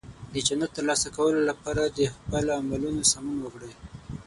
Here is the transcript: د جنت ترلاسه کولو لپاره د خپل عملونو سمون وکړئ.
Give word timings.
د 0.33 0.35
جنت 0.47 0.71
ترلاسه 0.77 1.07
کولو 1.17 1.39
لپاره 1.49 1.83
د 1.85 1.99
خپل 2.15 2.45
عملونو 2.59 3.01
سمون 3.11 3.37
وکړئ. 3.41 3.71